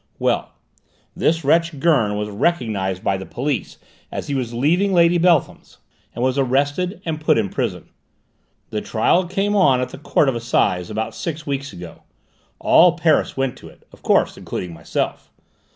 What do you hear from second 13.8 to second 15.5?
of course including myself!